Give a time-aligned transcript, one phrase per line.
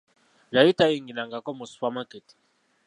[0.55, 2.33] Yali tayingirangako mu supamaketi,